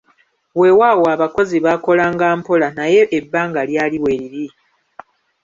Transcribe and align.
Weewaawo 0.59 1.05
abakozi 1.15 1.57
baakolanga 1.65 2.25
mpola 2.39 2.67
naye 2.77 3.01
ebbanga 3.17 3.61
lyali 3.69 3.97
weeriri. 4.03 4.45